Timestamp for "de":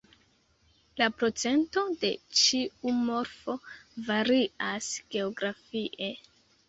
2.03-2.11